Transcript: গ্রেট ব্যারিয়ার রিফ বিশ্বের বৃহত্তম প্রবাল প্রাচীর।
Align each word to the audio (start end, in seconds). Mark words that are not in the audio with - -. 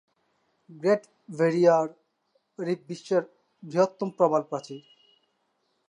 গ্রেট 0.69 1.03
ব্যারিয়ার 1.29 1.87
রিফ 2.59 2.79
বিশ্বের 2.89 3.23
বৃহত্তম 3.63 4.09
প্রবাল 4.17 4.41
প্রাচীর। 4.43 4.81